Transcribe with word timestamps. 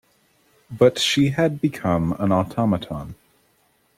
But 0.71 0.97
she 0.97 1.29
had 1.29 1.61
become 1.61 2.15
an 2.17 2.31
automaton. 2.31 3.13